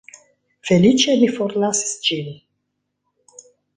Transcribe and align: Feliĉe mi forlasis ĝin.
Feliĉe 0.69 1.15
mi 1.23 1.29
forlasis 1.39 1.93
ĝin. 2.07 2.33